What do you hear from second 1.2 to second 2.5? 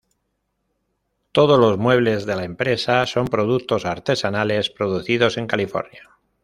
Todos los muebles de la